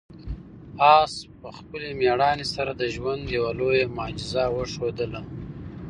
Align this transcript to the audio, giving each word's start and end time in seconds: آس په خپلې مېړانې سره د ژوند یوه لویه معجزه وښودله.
آس 0.97 1.13
په 1.39 1.47
خپلې 1.57 1.87
مېړانې 1.99 2.45
سره 2.55 2.71
د 2.75 2.83
ژوند 2.95 3.23
یوه 3.37 3.51
لویه 3.59 3.85
معجزه 3.97 4.43
وښودله. 4.55 5.21